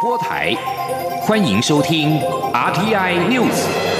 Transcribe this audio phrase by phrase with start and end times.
[0.00, 0.54] 播台，
[1.22, 2.20] 欢迎收听
[2.52, 3.97] RTI News。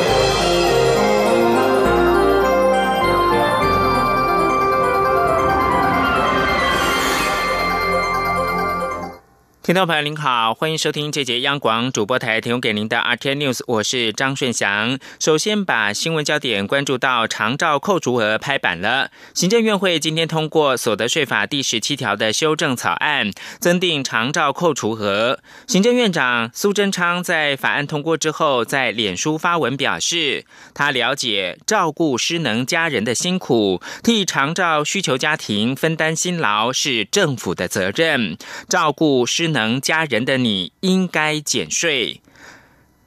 [9.69, 14.99] 听众朋友您好，欢迎收听这节央广主播台提供给您的 RT News，我是张顺祥。
[15.21, 19.11] 首先把新闻焦点关注到长照扣除额拍板了。
[19.35, 25.41] 行政院会今天通过所得税法第十七条的修正草案，增订长照扣除额。
[25.67, 39.58] 行政院长苏贞昌在法案通过之后，在脸书发文表示，他了解照顾失能家人的辛苦，替长照需求家庭分担辛劳是政府的责任，照顾失能。
[39.59, 42.21] 能加人的你应该减税。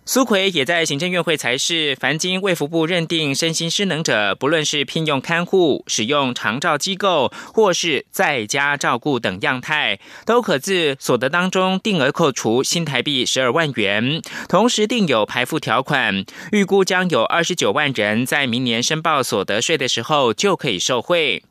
[0.04, 21.44] 苏奎也在行政院会才是，凡经卫福部认定身心失能者，不论是聘用看护、使用长照机构，或是在家照顾等样态，都可自所得当中定额扣除新台币十二万元，同时定有排付条款，预估将有二十九万人在明年申报所得税的时候就可以受惠。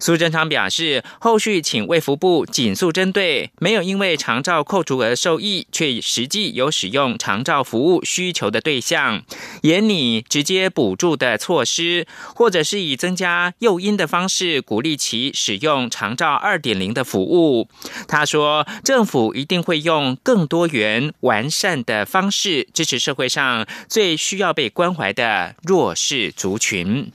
[0.00, 9.22] 苏贞昌表示，后续请卫福部紧速针对没有因为长照扣除额受益，却实际有使用长照服务需求的对象，
[9.62, 17.68] 严拟直接补助的措施，或者是以增加诱因的方式鼓励其使用长照二点零的服务。
[18.06, 27.10] 他说，政府一定会用更多元完善的方式支持社会上最需要被关怀的弱势族群。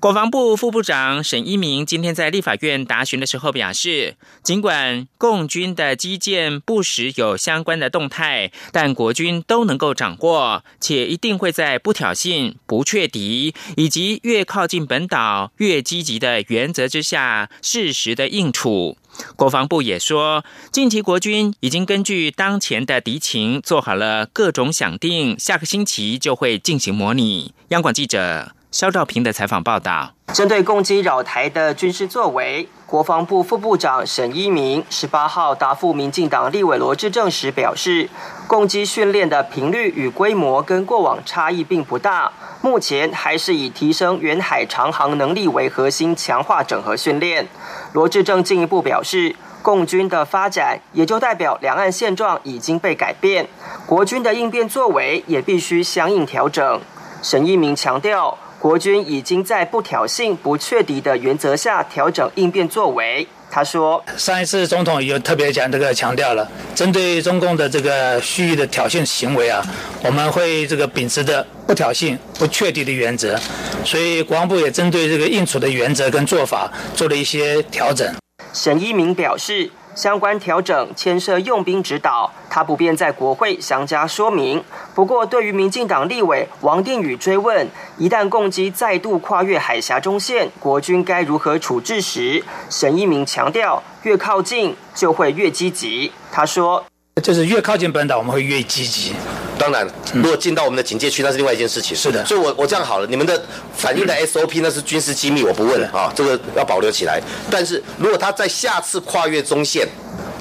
[0.00, 18.96] 国防部副部长沈一鸣今天在立法院答询的时候表示，尽管共军的基建不时有相关的动态，但国军都能够掌握，且一定会在不挑衅、不确敌以及越靠近本岛越积极的原则之下，适时的应处。
[19.34, 27.52] 国防部也说，近期国军已经根据当前的敌情做好了各种想定，下个星期就会进行模拟。
[27.70, 28.52] 央广记者。
[28.70, 38.10] 肖兆平的采访报道：针对攻击扰台的军事作为，国防部副部长沈一鸣十八号答复民进党立委罗志正时表示，
[38.46, 42.30] 攻击训练的频率与规模跟过往差异并不大，
[42.60, 47.48] 目前还是以提升远海长航能力为核心，强化整合训练。
[47.94, 53.48] 罗志正进一步表示，共军的发展也就代表两岸现状已经被改变，
[53.86, 56.80] 国军的应变作为也必须相应调整。
[57.22, 58.36] 沈一鸣强调。
[58.60, 63.26] 国军已经在不挑衅、不确敌的原则下调整应变作为。
[63.50, 69.64] 他说：“上一次总统有特别讲这个强调了，针对中共的这个蓄意的挑衅行为啊，
[70.02, 73.38] 我们会这个秉持的不挑衅、不确敌的原则。
[73.84, 78.12] 所以国防部也针对这个应处的原则跟做法做了一些调整。”
[78.52, 79.70] 沈一鸣表示。
[79.98, 84.62] 相关调整牵涉用兵指导，他不便在国会详加说明。
[84.94, 87.66] 不过，对于民进党立委王定宇追问，
[87.96, 96.12] 一旦共机再度跨越海峡中线，国军该如何处置时，沈一鸣强调，越靠近就会越积极。
[96.30, 96.84] 他说。
[97.20, 99.12] 就是越靠近本岛，我们会越积极。
[99.58, 101.96] 当然，如果进到我们的警戒区，那是另外一件事情。
[101.96, 103.42] 是的，所以，我我这样好了，你们的
[103.76, 107.20] 反应的 SOP 那是军事机密，我不问了啊，这个要保留起来。
[107.50, 109.86] 但是如果他在下次跨越中线，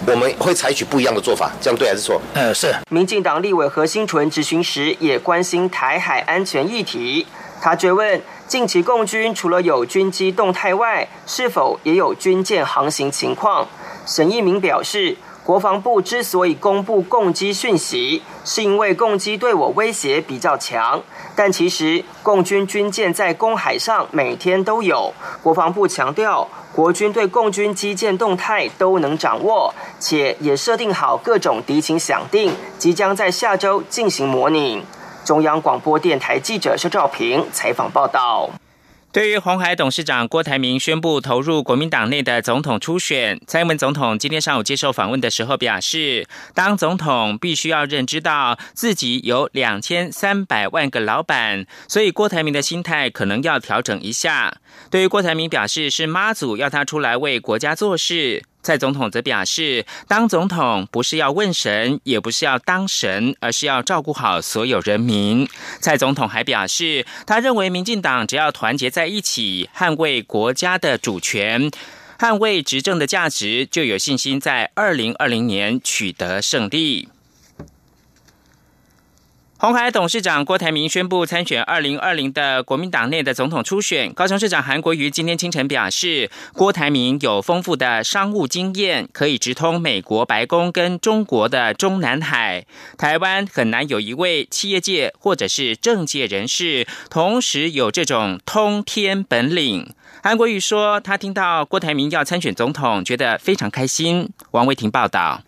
[0.06, 2.22] 我们会采取不一样的做法，这样对还是错？
[2.36, 2.74] 嗯，是。
[2.90, 7.26] 民进党立委何新纯质询时也关心台海安全议题，
[7.60, 13.68] 他追问近期共军除了有军机动态外，是否也有军舰航行情况？
[14.06, 15.18] 沈一鸣表示。
[15.48, 21.02] 国防部之所以公布共机讯息，是因为共机对我威胁比较强。
[21.38, 25.14] 但其实共军军舰在公海上每天都有。
[25.42, 34.84] 国防部强调，国军对共军基舰动态都能掌握，且也设定好各种敌情想定，即将在下周进行模拟。
[35.24, 38.50] 中央广播电台记者肖兆平采访报道。
[39.18, 54.60] 对于红海董事长郭台铭宣布投入国民党内的总统初选，蔡英文总统今天上午接受访问的时候表示，当总统必须要认知到自己有两千三百万个老板，所以郭台铭的心态可能要调整一下。
[54.92, 58.44] 对于郭台铭表示，是妈祖要他出来为国家做事。
[58.68, 65.48] 蔡总统则表示，当总统不是要问神，也不是要当神，而是要照顾好所有人民。
[65.80, 71.72] 蔡总统还表示，他认为民进党只要团结在一起，捍卫国家的主权，
[72.20, 77.08] 捍卫执政的价值，就有信心在二零二零年取得胜利。
[79.60, 84.14] 红海董事长郭台铭宣布参选二零二零的国民党内的总统初选。
[84.14, 92.68] 高雄市长韩国瑜今天清晨表示，郭台铭有丰富的商务经验，可以直通美国白宫跟中国的中南海。
[93.00, 99.92] 台湾很难有一位企业界或者是政界人士，同时有这种通天本领。
[100.22, 104.30] 韩国瑜说，他听到郭台铭要参选总统，觉得非常开心。
[104.52, 105.42] 王维婷报道。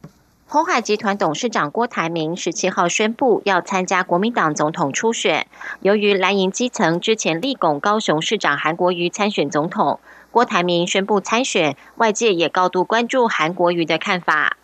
[0.51, 5.45] 鸿海集团董事长郭台铭十七号宣布要参加国民党总统初选。
[5.81, 9.99] 由于蓝营基层之前力拱高雄市长韩国瑜参选总统，
[10.31, 14.57] 郭台铭宣布参选，外界也高度关注韩国瑜的看法。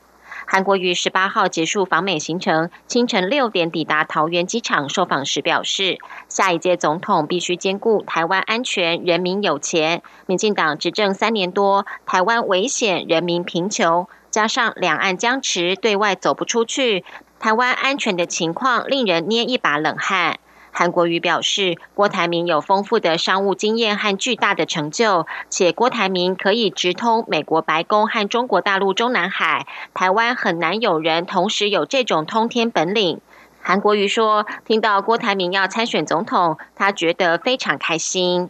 [0.47, 5.97] 韩国瑜十八号结束访美行程，清晨六点抵达桃园机场受访时表示，
[6.29, 10.03] 下一届总统必须兼顾台湾安全、人民有钱。
[10.27, 14.07] 民进党执政三年多，台湾危险，人民贫穷。
[14.29, 17.03] 加上两岸僵持，对外走不出去，
[17.39, 20.39] 台湾安全的情况令人捏一把冷汗。
[20.77, 33.21] 韩国瑜表示，郭台铭有丰富的商务经验和巨大的成就，且郭台铭可以直通美国白宫和中国大陆中南海，台湾很难有人同时有这种通天本领。
[33.61, 38.49] 韩国瑜说，听到郭台铭要参选总统，他觉得非常开心。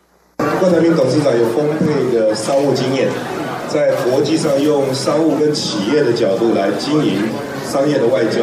[0.60, 3.08] 郭台铭董事长有丰沛的商务经验。
[3.68, 7.30] 在国际上用商务跟企业的角度来经营
[7.64, 8.40] 商业的外交，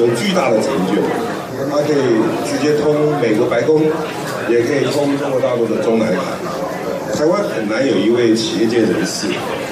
[0.00, 1.31] 有巨大的成就。
[1.72, 3.80] 它可以直接通美国白宫，
[4.46, 6.14] 也可以通中国大陆的中南海。
[7.16, 9.28] 台湾很难有一位企业界人士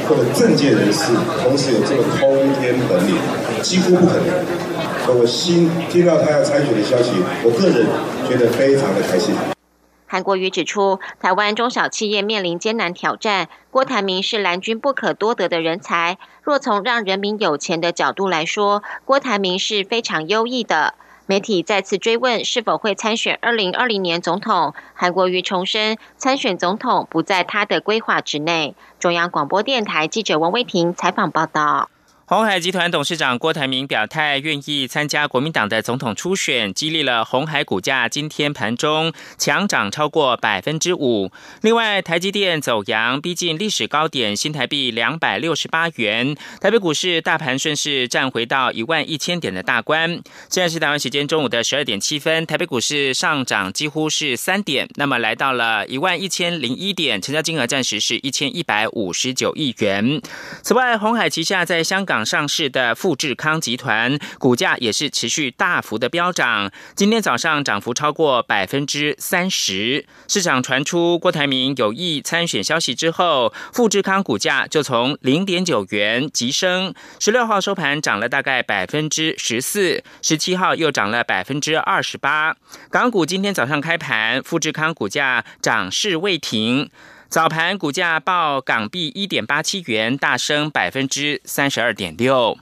[0.09, 1.13] 或者政界人士
[1.43, 3.17] 同时有这么通天本领，
[3.61, 5.19] 几乎不可能。
[5.19, 7.13] 我新听到他要参选的消息，
[7.45, 7.87] 我个人
[8.27, 9.35] 觉得非常的开心。
[10.07, 16.17] 韩国瑜指出，台湾中小企业面临艰难挑战，郭台铭是蓝军不可多得的人才。
[16.43, 20.95] 若从让人民有钱的角度来说，郭台铭是非常优异的。
[21.31, 28.75] 媒体再次追问是否会参选二零二零年总统，韩国瑜重申参选总统不在他的规划之内。
[28.99, 31.89] 中央广播电台记者王威婷采访报道。
[32.31, 41.33] 红海集团董事长郭台铭表态愿意参加国民党的总统初选，激励了红海股价今天盘中强涨超过百分之五。
[41.63, 46.37] 另外，台积电走阳，逼近历史高点新台币两百六十八元。
[46.61, 50.09] 台北股市大盘顺势站回到一万一千点的大关。
[50.49, 60.23] 现在是台湾时间中午的十二点七分，台北股市上涨几乎是三点，那么来到了一万一千零一点，成交金额暂时是一千一百五十九亿元。
[60.63, 62.20] 此外，红海旗下在香港。
[62.25, 70.07] 上市的富士康集团股价也是持续大幅的飙涨，今天早上涨幅超过百分之三十。
[70.29, 82.57] 市场传出郭台铭有意参选消息之后，富士康股价就从零点九元急升，十六号收盘涨了大概百分之十四，十七号又涨了百分之二十八。
[82.91, 86.91] 港股今天早上开盘，富士康股价涨势未停。
[87.31, 92.59] 早盘股价报港币一点八七元，大升百分之三十二点六。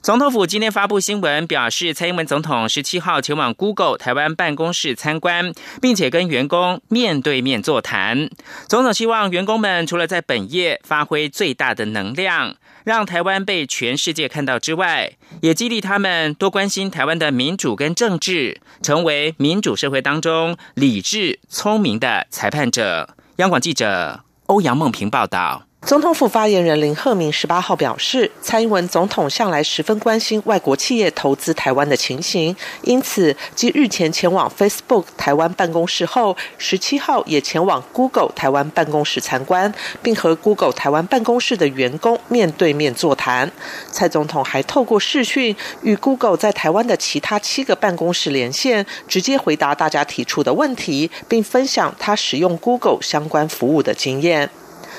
[0.00, 5.52] 总统府今天发布新闻，表示蔡英文总统十七号前往 Google 台湾办公室参观，
[5.82, 8.30] 并且跟员工面对面座谈。
[8.68, 12.54] 总统希望员工们除了在本业发挥最大的能量。
[12.88, 15.12] 让台湾被全世界看到之外，
[15.42, 23.14] 也激励他们多关心台湾的民主跟政治，成为民主社会当中理智聪明的裁判者。
[23.36, 25.67] 央广记者欧阳梦平报道。
[25.86, 43.50] 总统府发言人林鹤明十八号表示，蔡英文总统向来十分关心外国企业投资台湾的情形，因此继日前前往 Facebook 台湾办公室后，十七号也前往 Google 台湾办公室参观，并和 Google 台湾办公室的员工面对面座谈。
[43.90, 54.50] 蔡总统还透过视讯与 Google 在台湾的其他七个办公室连线，直接回答大家提出的问题，并分享他使用 Google 相关服务的经验。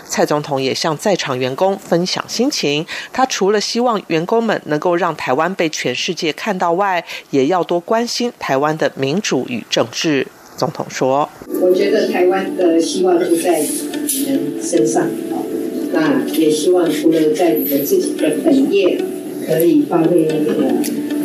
[0.09, 2.85] 蔡总统也向在场员工分享心情。
[3.13, 10.27] 他除了希望员工们能够让台湾被全世界看到外，也要多关心台湾的民主与政治。
[10.57, 11.29] 总统说
[11.61, 15.07] ：“我觉得台湾的希望就在你们身上
[15.93, 19.01] 那也希望除了在你们自己的本业
[19.49, 20.71] 可以发挥那个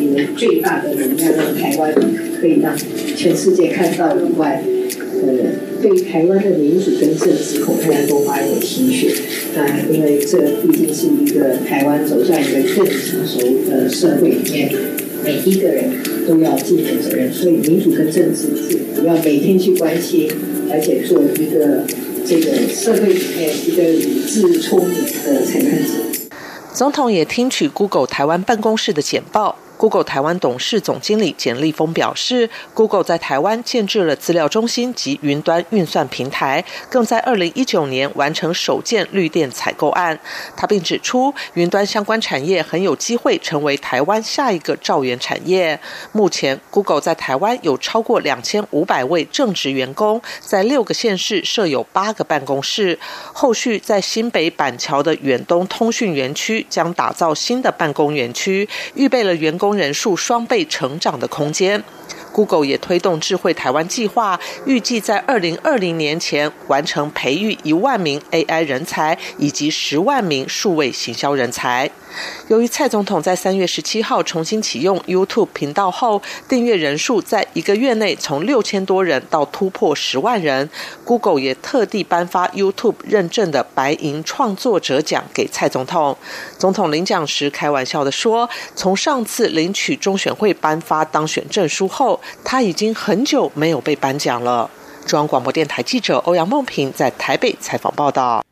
[0.00, 1.94] 你们最大的能量，让台湾
[2.40, 2.76] 可以让
[3.14, 4.62] 全世界看到以外。”
[5.26, 5.30] 呃，
[5.80, 9.14] 对台湾的民主跟政治，恐怕要多花一点心血。
[9.54, 13.38] 那因为这毕竟是一个台湾走向一个更成熟
[13.70, 14.70] 的社会里面，
[15.24, 15.84] 每一个人
[16.28, 17.32] 都要尽的责任。
[17.32, 20.28] 所以民主跟政治是要每天去关心，
[20.70, 21.84] 而且做一个
[22.26, 26.23] 这个社会里面一个理智聪明的裁判者。
[26.74, 29.56] 总统也听取 Google 台湾办公室的简报。
[29.76, 40.18] Google 台湾董事总经理简立峰表示，Google 在台湾建制了资料中心及云端运算平台，更在二零一九年完成首件绿电采购案。
[40.56, 45.78] 他并指出，云端相关产业很有机会成为台湾下一个兆元产业。
[46.12, 52.98] 目前，Google 在台湾有超过两千五百位正职员工，在六个县市设有八个办公室。
[53.32, 59.63] 后续在新北板桥的远东通讯园区将打造新的办公园区，预备了员工。
[59.64, 61.82] 工人数双倍成长的空间。
[62.32, 71.90] Google 也推动智慧台湾计划，预计在二零二零年前完成培育一万名 AI 人才以及十万名数位行销人才。
[72.48, 80.68] 由于蔡总统在三月十七号重新启用 YouTube 频道后，订阅人数在一个月内从六千多人到突破十万人
[81.04, 86.16] ，Google 也特地颁发 YouTube 认证的白银创作者奖给蔡总统。
[86.58, 94.70] 总统领奖时开玩笑的说：“从上次领取中选会颁发当选证书后。”他已经很久没有被颁奖了。
[95.06, 98.44] 中央广播电台记者欧阳梦平在台北采访报道。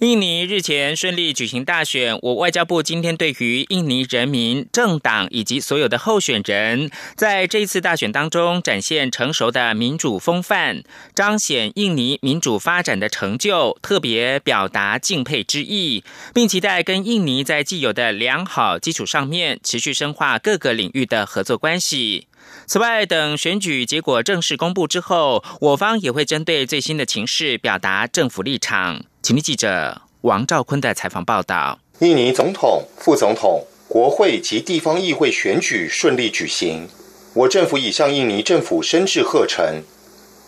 [0.00, 10.82] 印尼日前顺利举行大选，我外交部今天对于印尼人民政党以及所有的候选人，在这一次大选当中展现成熟的民主风范，
[11.14, 22.26] 彰显印尼民主发展的成就，特别表达敬佩之意，并期待跟印尼在既有的良好基础上面，持续深化各个领域的合作关系。
[22.66, 29.02] 此外，等选举结果正式公布之后，我方也会针对最新的情势表达政府立场。
[29.26, 36.86] 请听记者王兆坤的采访报道：印尼总统、副总统、国会及地方议会选举顺利举行，
[37.34, 39.82] 我政府已向印尼政府深致贺成，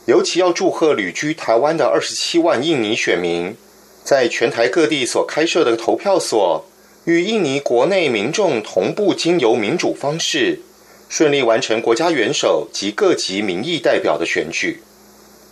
[0.07, 3.57] 尤其要祝贺旅居台湾的二十七万印尼选民，
[4.05, 6.65] 在全台各地所开设的投票所，
[7.05, 10.61] 与印尼国内民众同步经由民主方式。
[11.09, 14.81] 顺利完成国家元首及各级民意代表的选举。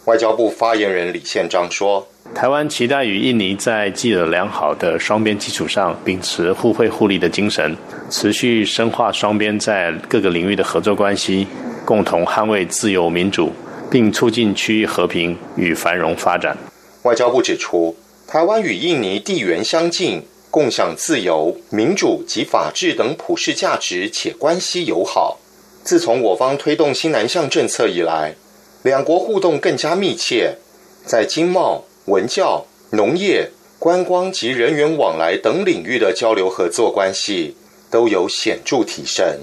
[0.05, 7.75] 外交部发言人李宪章说：“台湾期待与印尼在既有良好的双边基础上，秉持互惠互利的精神，
[8.11, 11.47] 持续深化双边在各个领域的合作关系，
[11.85, 13.51] 共同捍卫自由民主，
[13.91, 16.57] 并促进区域和平与繁荣发展。”
[17.05, 25.39] 外交部指出，台湾与印尼地缘相近，共享自由、民主及法治等普世价值，且关系友好。
[25.83, 28.35] 自从我方推动新南向政策以来，
[28.83, 30.57] 两国互动更加密切，
[31.07, 37.57] 在经贸、文教、农业、观光及人员往来等领域的交流合作关系
[37.91, 39.41] 都有显著提升。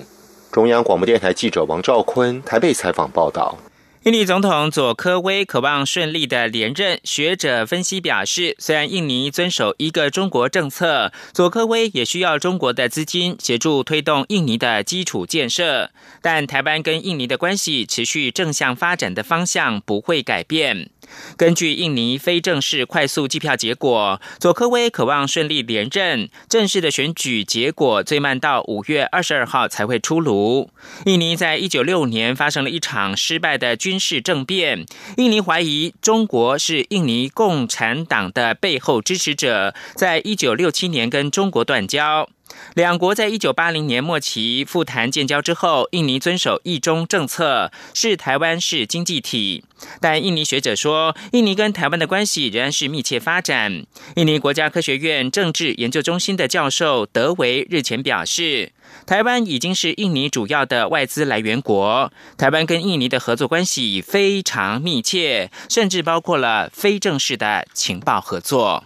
[0.50, 3.58] 中央广播电台记者王兆坤台北采访报道。
[4.04, 7.00] 印尼总统佐科威渴望顺利的连任。
[7.06, 15.90] 学者分析表示，虽然印尼遵守一个中国政策，佐科威也需要中国的资金协助推动印尼的基础建设，
[16.22, 20.90] 但台湾跟印尼的关系持续正向发展的方向不会改变。
[21.38, 26.30] 根据印尼非正式快速计票结果，佐科威渴望顺利连任。
[26.50, 30.70] 正式的选举结果最慢到五月二十二号才会出炉。
[31.06, 42.28] 印尼在一九六年发生了一场失败的军军事政变，印尼怀疑中国是印尼共产党的背后支持者，在一九六七年跟中国断交。
[42.74, 49.64] 两国在一九八零年末期复谈建交之后，印尼遵守一中政策，视台湾是经济体。
[50.00, 53.86] 但印尼学者说，印尼跟台湾的关系仍然是密切发展。
[54.16, 58.72] 印尼国家科学院政治研究中心的教授德维日前表示，
[59.06, 68.86] 台湾已经是印尼主要的外资来源国，台湾跟印尼的合作关系非常密切，甚至包括了非正式的情报合作。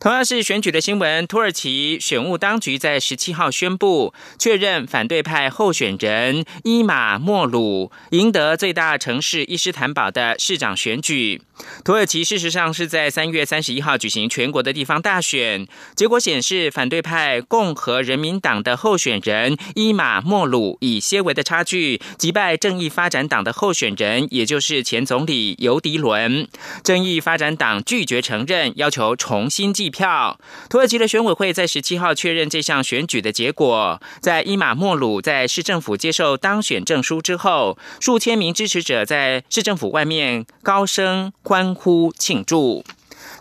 [0.00, 11.42] 同样是选举的新闻，土耳其选务当局在十七号宣布确认反对派候选人伊马莫鲁赢得最大城市伊斯坦堡的市长选举。
[11.84, 26.48] 土耳其事实上是在三月三十一号举行全国的地方大选，结果显示反对派共和人民党的候选人伊马莫鲁以些微的差距击败正义发展党的候选人，也就是前总理尤迪伦。
[26.82, 29.89] 正义发展党拒绝承认，要求重新计。
[29.90, 34.00] 票，土耳其的选委会在十七号确认这项选举的结果。
[34.20, 42.84] 在伊马莫鲁在市政府接受当选证书之后，数千名支持者在市政府外面高声欢呼庆祝。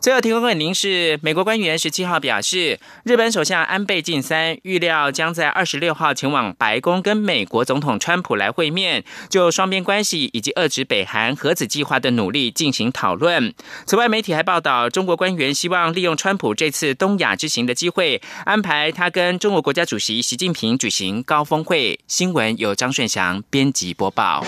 [0.01, 13.53] 最后提供给您是美国官员十七号表示，日本首相安倍晋三预料将在二十六号前往白宫跟美国总统川普来会面，就双边关系以及遏制北韩核子计划的努力进行讨论。
[13.85, 21.99] 此外，媒体还报道，中国官员希望利用川普这次东亚之行的机会，安排他跟中国国家主席习近平举行高峰会。
[22.07, 24.45] 新闻由张顺祥编辑播报。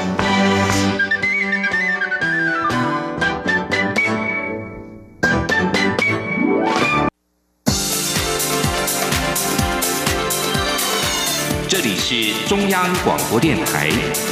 [11.72, 13.90] 这里是中央广播电台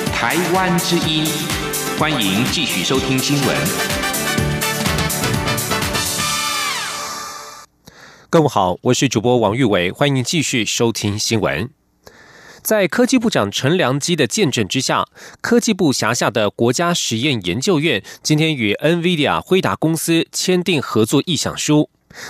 [0.08, 1.24] 台湾之音，
[1.98, 3.58] 欢迎继续收听新闻。
[8.30, 11.70] 各位好，我是主播王玉伟，欢迎继续收听新闻。
[12.62, 15.06] 在科技部长陈良基的见证之下，
[15.40, 21.90] 科技部辖下的国家实验研究院今天与 NVIDIA 辉达公司签订合作意向书。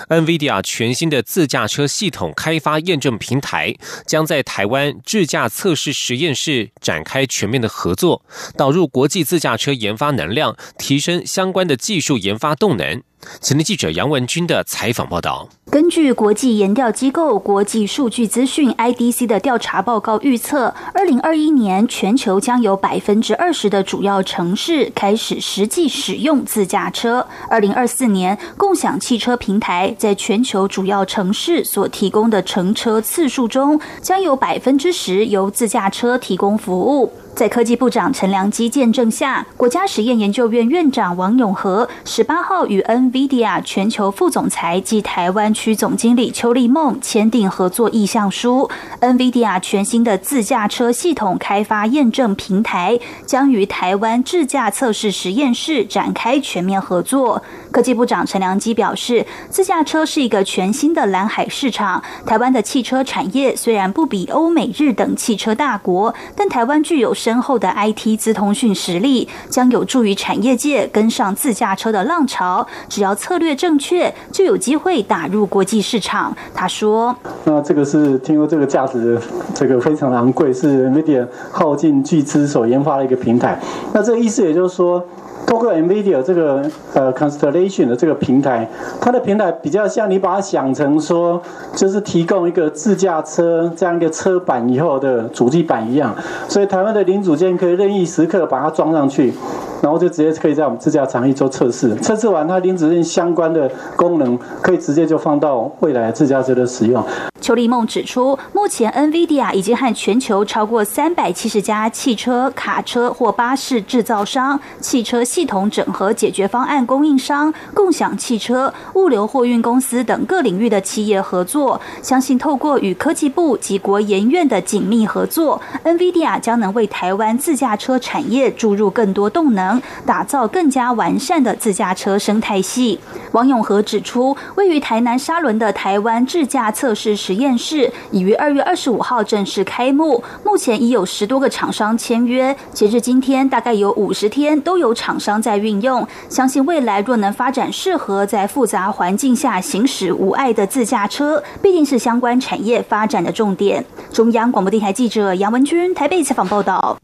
[0.10, 8.24] NVIDIA 全新的自驾车系统开发验证平台将在台湾智驾测试实验室展开全面的合作，
[8.56, 13.02] 导入国际自驾车研发能量，提升相关的技术研发动能。
[13.42, 15.48] 前天记者杨文军的采访报道。
[15.70, 27.28] 根据国际研调机构国际数据资讯 IDC 的调查报告预测，二零二一年全球将有百分之二十的主要城市开始实际使用自驾车。
[27.50, 37.14] 二零二四年，共享汽车平台在全球主要城市所提供的乘车次数中，将有百分之十由自驾车提供服务。
[37.36, 48.70] 在科技部长陈良基见证下，国家实验研究院院长王永和十八号与 NVIDIA 全球副总裁及台湾区总经理邱立梦签订合作意向书。
[49.00, 57.42] NVIDIA 全新的自驾车系统开发验证平台将与台湾智驾测试实验室展开全面合作。
[57.72, 62.04] 科技部长陈良基表示，自驾车是一个全新的蓝海市场。
[62.26, 72.66] 台湾的汽车产业虽然不比欧美日等汽车大国，但台湾具有深厚的 IT 资通讯实力，将有助于产业界跟上自驾车的浪潮。
[72.88, 76.34] 只要策略正确，就有机会打入国际市场。
[76.56, 79.20] 他说：“那这个是听说这个价值
[79.54, 83.60] 这个非常昂贵，是 Media 耗尽巨资所研发的一个平台。
[83.92, 85.06] 那这个意思也就是说。”
[85.50, 86.64] 包括 NVIDIA 这个
[86.94, 88.70] 呃 Constellation 的这个平台，
[89.02, 91.42] 它的平台比较像你把它想成说，
[91.76, 96.16] 就是提供一个自驾车这样一个车板以后的主机板一样，
[96.48, 99.34] 所以台湾的零组件可以任意时刻把它装上去。
[99.82, 107.04] 然后就直接可以在我们自驾场域做测试，测试完它零组件相关的功能，可以直接就放到未来自驾车的使用。
[107.42, 121.80] 邱立梦指出，目前 NVIDIA 已经和全球超过三百七十家汽车、卡车或巴士制造商、汽车系统整合解决方案供应商、共享汽车、物流货运公司等各领域的企业合作。
[122.02, 129.69] 相信透过与科技部及国研院的紧密合作，NVIDIA 将能为台湾自驾车产业注入更多动能。
[130.06, 133.00] 打造更加完善的自驾车生态系。
[133.34, 142.56] 王永和指出，位于台南沙仑的台湾智驾测试实验室已于二月二十五号正式开幕，目前已有十多个厂商签约。
[142.72, 146.08] 截至今天，大概有五十天都有厂商在运用。
[146.30, 153.84] 相信未来若能发展适合在复杂环境下行驶无碍的自驾车，必定是相关产业发展的重点。
[154.12, 156.98] 中央广播电台记者杨文君台北采访报道。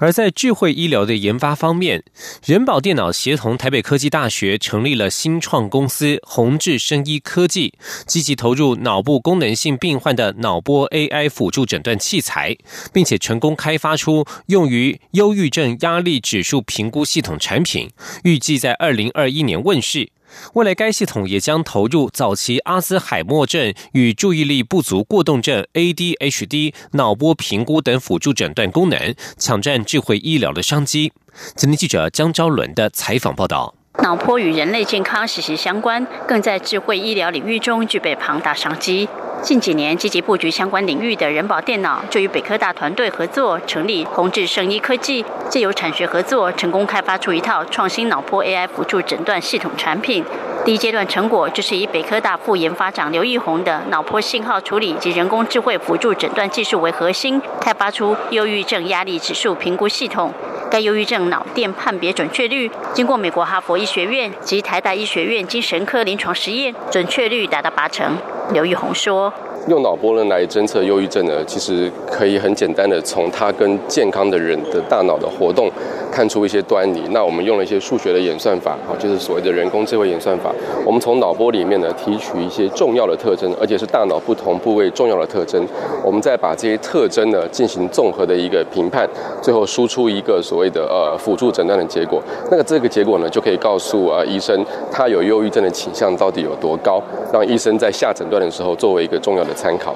[0.00, 2.02] 而在智慧医疗的研发方面，
[2.44, 7.74] 人保电脑协同台北科技大学成立了新创公司宏智生医科技，
[8.06, 12.56] 积极投入脑部功能性病患的脑波 AI 辅助诊断器材，
[12.94, 17.90] 并且成功开发出用于忧郁症压力指数评估系统产品，
[18.24, 20.08] 预计在二零二一年问世。
[20.54, 31.12] 未来，该系统也将投入早期阿兹海默症与注意力不足过动症 （ADHD） 脑波评估等辅助诊断功能，抢占智慧医疗的商机。
[31.54, 33.74] 今天记者江昭伦的采访报道。
[34.02, 39.06] 脑波与人类健康息息相关，更在智慧医疗领域中具备庞大商机。
[39.42, 50.22] 近几年积极布局相关领域的人保电脑，就与北科大团队合作成立宏智生医科技，借由产学合作，成功开发出一套创新脑波 AI 辅助诊断系统产品。
[50.62, 60.32] 第一阶段成果就是以北科大副研发长刘义宏的脑波信号处理及人工智慧辅助诊断技术为核心，开发出忧郁症压力指数评估系统。
[60.70, 68.16] 该忧郁症脑电判别准确率，经过美国哈佛医学院及台大医学院精神科临床实验，准确率达到八成。
[68.52, 69.32] 刘玉红说
[69.68, 75.70] ：“用脑波呢来侦测忧郁症呢，其实可以很简单的从它跟健康的人的大脑的活动
[76.10, 77.02] 看出一些端倪。
[77.10, 80.50] 那我们用了一些数学的演算法，啊，就是所谓的人工智慧演算法，
[80.84, 85.64] 我们从脑波里面呢提取一些重要的特征，而且是大脑不同部位重要的特征，
[86.02, 89.08] 我们再把这些特征呢进行综合的一个评判，
[89.42, 92.20] 最后输出一个所谓的呃辅助诊断的结果。
[92.50, 99.49] 那个这个结果呢就可以告诉啊医生他有忧郁症的倾向到底有多高，让医生在下诊断的时候作为一个重要的。
[99.54, 99.94] 参考。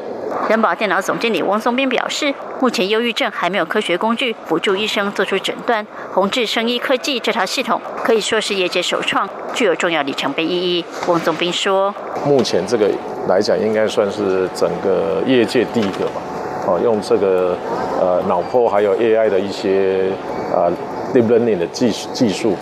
[0.49, 5.87] 人保电脑总经理汪松斌表示，目前忧郁症还没有科学工具辅助医生做出诊断。
[6.12, 10.85] 宏志生医科技这套系统可以说是业界首创，具有重要里程碑意义。
[11.07, 11.95] 汪松斌说
[12.27, 12.90] ：“目前这个
[13.29, 16.21] 来讲，应该算是整个业界第一个吧。
[16.67, 17.57] 哦，用这个
[18.01, 20.11] 呃脑波还有 AI 的一些
[20.53, 20.71] 呃
[21.14, 22.57] deep learning 的技技术，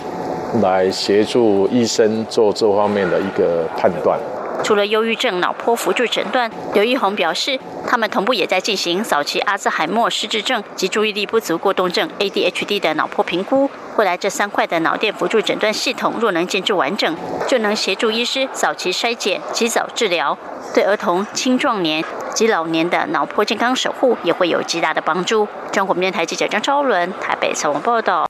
[0.61, 4.19] 来协助医生做这方面的一个判断。”
[4.63, 13.69] 除了忧郁症脑波辅助诊断，刘玉红表示，他们同步也在进行早期阿兹海默失智症及注意力不足过动症 （ADHD） 的脑波评估。
[13.97, 17.15] 未来这三块的脑电辅助诊断系统若能建置完整，
[17.47, 20.37] 就能协助医师早期筛检、及早治疗，
[20.73, 25.47] 对儿童、青壮年及老年的脑波健康守护也会有极大的帮助。
[25.71, 28.27] 中国电台记者张昭伦台北采访报道。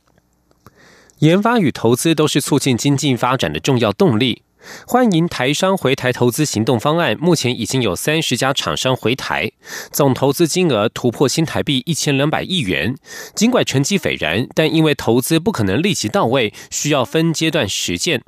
[1.19, 4.41] 研发与投资都是促进经济发展的重要动力。
[4.88, 9.52] 欢迎台商回台投资行动方案，目前已经有三十家厂商回台，
[9.91, 12.95] 总投资金额突破新台币一千两百亿元。
[13.36, 18.23] 尽管成绩斐然，但因为投资不可能立即到位，需要分阶段实践。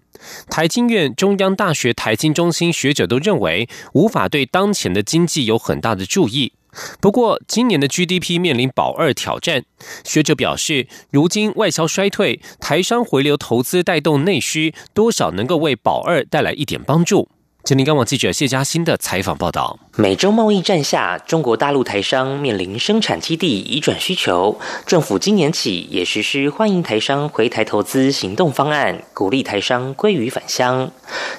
[0.50, 6.54] 台经院、中央大学台经中心学者都认为，无法对当前的经济有很大的注意。
[6.99, 9.63] 不过，今年的 GDP 面临保二挑战。
[10.03, 17.29] 学者表示，如今外销衰退，台商回流投资带动内需，多少能够为保二带来一点帮助。
[17.65, 30.91] 吉林港网记者谢嘉欣的采访报道：美洲贸易战下，中国大陆台商面临生产基地移转需求，政府今年起也实施欢迎台商回台投资行动方案，鼓励台商归于返乡。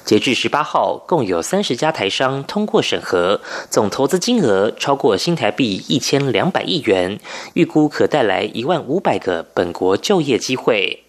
[0.04, 7.20] 截至十八号，共有三十家台商通过审核，总投资金额超过新台币一千两百亿元，
[7.54, 11.04] 预估可带来一万五百个本国就业机会。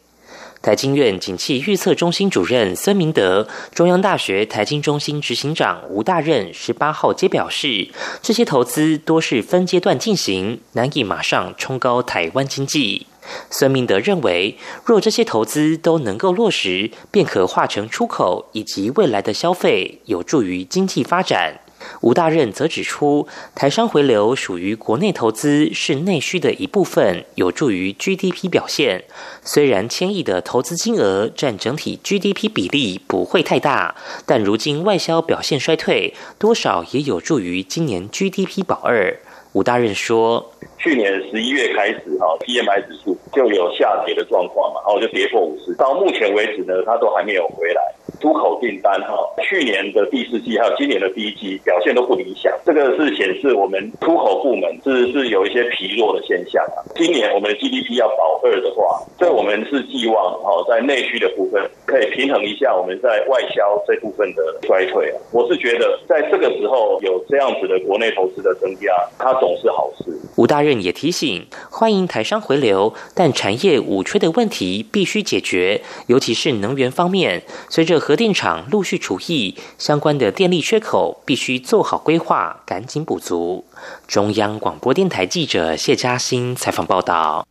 [0.61, 7.89] 台经院景气预测中心主任孙明德、中央大学台经中心执行长吴大任十八号皆表示，
[8.21, 13.07] 这些投资多是分阶段进行，难以马上冲高台湾经济。
[13.49, 21.59] 孙明德认为，若这些投资都能够落实，便可化成出口以及未来的消费，有助于经济发展。
[22.01, 29.03] 吴大任则指出，台商回流属于国内投资，是内需的一部分，有助于 GDP 表现。
[29.41, 33.95] 虽然千亿的投资金额占整体 GDP 比例不会太大，
[34.25, 39.17] 但如今外销表现衰退，多少也有助于今年 GDP 保二。
[39.53, 47.81] 吴大任说：“去年十一月开始，哈，PMI 指数就有下跌的状况嘛，然后就跌破五十，到目前为止呢，它都还没有回来。”
[48.19, 56.81] 出口订单哈，去年的第四季还有今年的第一季表现都不理想，这个是显示我们出口部门是是有一些疲弱的现象啊。
[56.95, 65.17] 今年我们的 GDP 要保二的话，所以我们是寄望哦，在内需的部分可以平衡一下我们在外销这部分的衰退啊。
[65.31, 70.05] 我是觉得在这个时候有这样子的国内投资的增加，它总是好事。
[70.37, 83.65] 吴大任也提醒，欢迎台商回流，但产业五缺的问题必须解决，尤其是能源方面，随着核电厂陆续除役，相关的电力缺口必须做好规划，赶紧补足。
[84.07, 87.47] 中央广播电台记者谢嘉欣采访报道。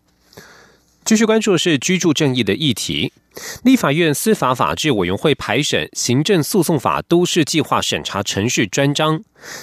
[1.05, 3.12] 继续关注是居住正义的议题。
[3.62, 9.18] 立法院司法法制委员会排审《行政诉讼法都市计划审查程序专章》。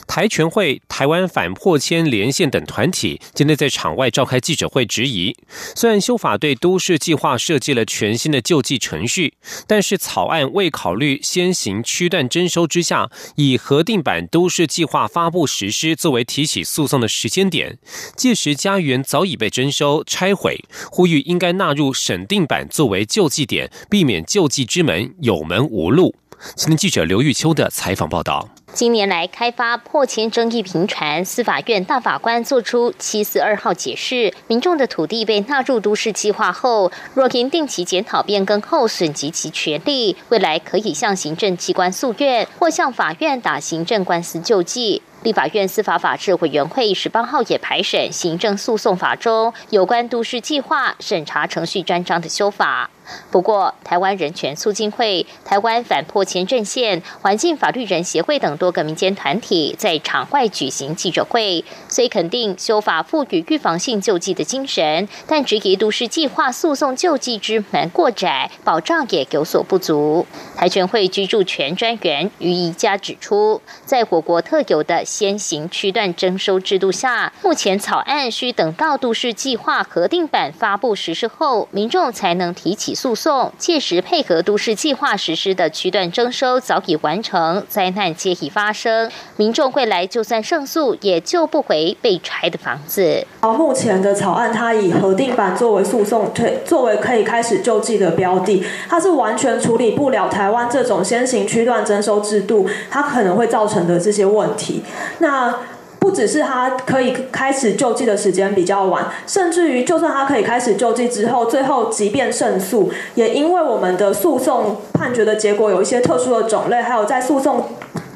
[0.08, 5.36] 台全会、台湾反破迁连线等团体今天在场外召开记者会，质疑：
[5.76, 9.34] 虽然修法对都市计划设计了全新的救济程序，
[9.66, 17.80] 但是草案未考虑先行区段征收之下，以核定版都市计划发布实施作为提起诉讼的时间点，
[18.16, 26.15] 届时家园早已被征收拆毁，呼吁应该纳入审定版作为救济点，避免救济之门有门无路。
[26.56, 28.49] 今天记者刘玉秋的采访报道。
[28.73, 45.04] 近年来开发破迁争议频传，司法院大法官作出七四二号解释：民众的土地被纳入都市计划后，若因定期检讨变更后损及其权利，未来可以向行政机关诉愿，或向法院打行政官司救济。
[45.21, 52.89] 立法院司法法制委员会十八号也排审行政诉讼法中有关都市计划审查程序专章的修法。
[53.32, 70.26] 不过，台湾人权促进会、台湾反破迁阵线、环境法律人协会等多个民间团体在场外举行记者会，虽肯定修法赋予预防性救济的精神，但质疑都市计划诉讼救济之门过窄，保障也有所不足。
[70.56, 83.51] 台全会居住权专员于宜家指出，在我国特有的先行区段征收制度下，目前草案需等到都市计划核定版发布实施后，民众才能提起诉讼。
[83.58, 93.25] 届时配合都市计划实施的区段征收早已完成，灾难皆已发生，民众未来就算胜诉，也救不回被拆的房子。
[93.41, 104.84] 好，目前的草案它以核定版作为诉讼推，作为可以开始救济的标的，它是完全处理不了台湾这种先行区段征收制度它可能会造成的这些问题。
[105.19, 105.56] 那
[106.04, 117.66] 不只是他可以开始救济的时间比较晚，甚至于就算他可以开始救济之后，最后即便胜诉，也因为我们的诉讼判决的结果有一些特殊的种类，还有在诉讼。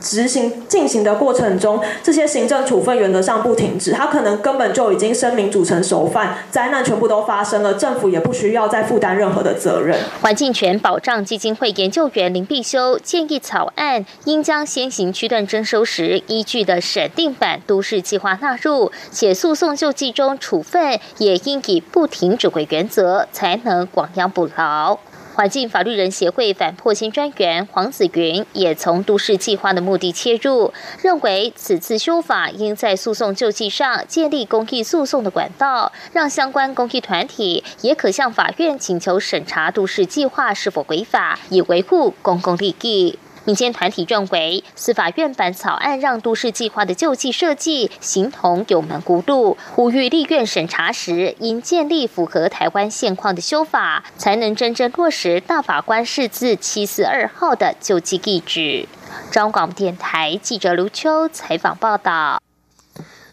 [0.07, 9.99] 执行进行的过程中，这些行政处分原则上不停止，他可能根本就已经声明组成熟犯，灾难全部都发生了，政府也不需要再负担任何的责任。
[10.21, 24.97] 环境权保障基金会研究员林必修建议，草案应将先行区段征收时依据的审定版都市计划纳入，且诉讼救济中处分也应以不停止为原则，才能广央补牢。
[25.37, 43.19] 环境法律人协会反破新专员黄子云也从都市计划的目的切入，认为此次修法应在诉讼救济上建立公益诉讼的管道，让相关公益团体也可向法院请求审查都市计划是否违法，以维护公共利益。
[43.47, 58.85] 民间团体认为，司法院版草案让都市计划的救济设计形同有门轱辘，呼吁立院审查时应建立符合台湾现况的修法，才能真正落实大法官释字七四二号的救济地址。
[59.31, 62.41] 中广电台记者卢秋采访报道。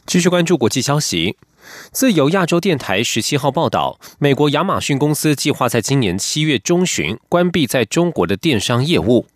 [0.07, 1.37] 继续关注国际消息，
[1.91, 9.27] 自由亚洲电台十七号报道，美国亚马逊公司计划在今年七月中旬关闭在中国的电商业务。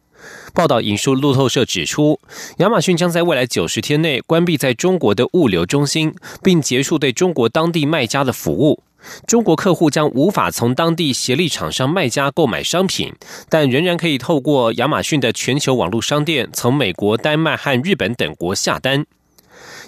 [0.55, 2.19] 报道引述路透社指出，
[2.59, 8.83] 亚马逊将在未来九十天内关闭在中国的物流中心，并结束对中国当地卖家的服务。
[9.27, 13.15] 中国客户将无法从当地协力厂商卖家购买商品，
[13.49, 19.07] 但仍然可以透过亚马逊的全球网络商店从美国、丹麦和日本等国下单。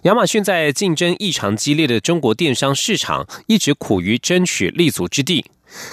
[0.05, 5.44] 亚马逊在竞争异常激烈的中国电商市场一直苦于争取立足之地。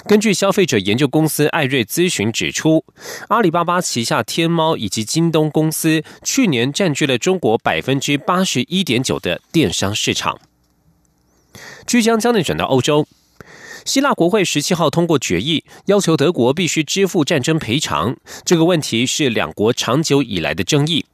[0.06, 2.84] 根据消费者研究公司艾瑞咨询指出，
[3.28, 10.40] 阿里巴巴旗下天猫以及京东公司去年占据了中国百分之八十一点九的电商市场。
[11.86, 13.06] 据将将内转到欧洲，
[13.84, 18.16] 希腊国会十七号通过决议，要求德国必须支付战争赔偿。
[18.44, 21.06] 这个问题是两国长久以来的争议。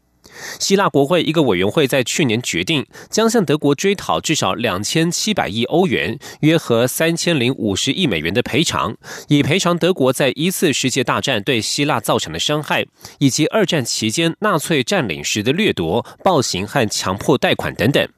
[0.59, 8.97] 希腊国会一个委员会在去年决定，将向德国追讨至少两千七百亿欧元（约合三千零五十亿美元）的赔偿，
[9.29, 12.87] 以赔偿德国在一次世界大战对希腊造成的伤害，
[13.19, 18.09] 以及二战期间纳粹占领时的掠夺、暴行和强迫贷款等等。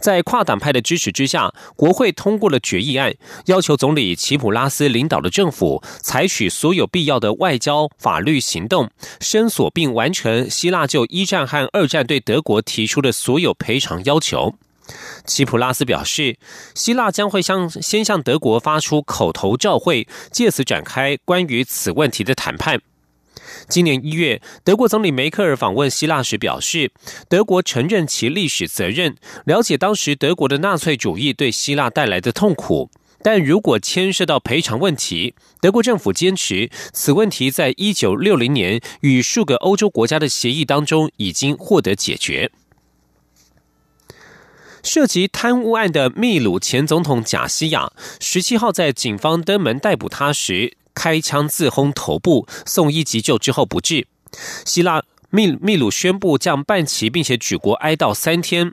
[0.00, 3.14] 在跨党派的支持之下，国会通过了决议案，
[3.46, 8.90] 要求总理齐普拉斯领导的政府采取所有必要的外交、法律行动，
[9.20, 14.54] 申索并完成希腊就一战和二战对德国提出的所有赔偿要求。
[15.24, 16.36] 齐普拉斯表示，
[16.74, 22.80] 希腊将会向先向德国发出口头照会，借此展开关于此问题的谈判。
[23.68, 26.92] 今年一月，德国总理梅克尔访问希腊时表示，
[27.28, 32.90] 德国承认其历史责任，了解当时德国的纳粹主义对希腊带来的痛苦。
[33.22, 42.50] 但如果牵涉到赔偿问题，德国政府坚持此问题在一九六零年与数个欧洲国家的协议当中已经获得解决。
[44.82, 50.78] 涉及贪污案的秘鲁前总统贾西亚，十七号在警方登门逮捕他时。
[50.94, 54.06] 开枪自轰头部，送医急救之后不治。
[54.64, 58.72] 希腊秘秘鲁宣布降半旗，并且举国哀悼三天。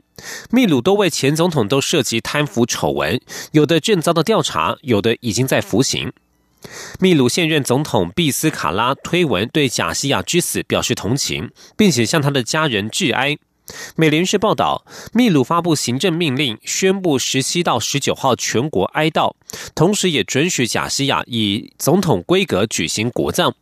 [0.50, 3.20] 秘鲁多位前总统都涉及贪腐丑闻，
[3.52, 6.12] 有的正遭到调查，有的已经在服刑。
[6.98, 13.38] 秘鲁现任总统毕斯卡拉推文对贾西亚之死表示同情，并且向他的家人致哀。
[13.96, 19.34] 美联社报道，秘鲁发布行政命令，宣布十七到十九号全国哀悼，
[19.74, 23.54] 同时也准许贾西亚以总统规格举行国葬。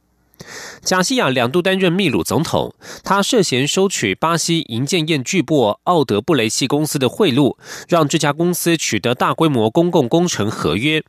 [0.83, 7.57] 贾西亚两度担任秘鲁总统，他涉嫌收取巴西银建业巨擘奥德布雷西公司的贿赂，
[7.89, 11.03] 让这家公司取得大规模公共工程合约。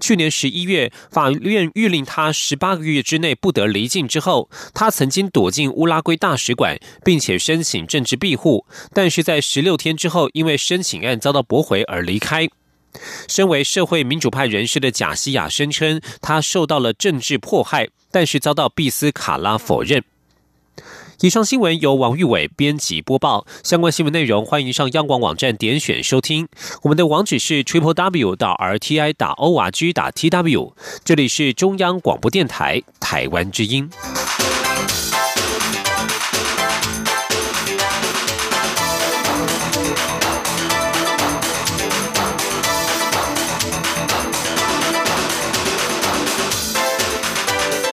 [0.00, 12.48] 去年十一月，法院谕令他十八个月之内不得离境之后，他曾经躲进乌拉圭大使馆，并且申请政治庇护，但是在十六天之后，因为申请案遭到驳回而离开。
[13.26, 20.04] 身为社会民主派人士的贾西亚声称，他受到了政治迫害，但是遭到毕斯卡拉否认。
[21.20, 23.46] 以上新闻由王玉伟编辑播报。
[23.62, 26.48] 相关新闻内容，欢迎上央广网站点选收听。
[26.82, 30.74] 我们的网址是 triple w 到 r t i 打 o r g 打 t w。
[31.04, 33.88] 这里是中央广播电台台湾之音。